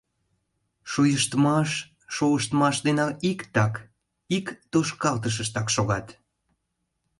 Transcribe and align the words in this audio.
Шойыштмаш— 0.91 1.69
шолыштмаш 2.15 2.75
дене 2.87 3.05
иктак, 3.31 3.73
ик 4.37 4.47
тошкалтышыштак 4.71 5.67
шогат. 5.75 6.07